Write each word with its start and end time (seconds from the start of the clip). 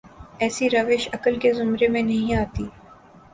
ایسی 0.39 0.69
روش 0.69 1.07
عقل 1.13 1.35
کے 1.39 1.53
زمرے 1.53 1.87
میں 1.87 2.01
نہیںآتی۔ 2.01 2.65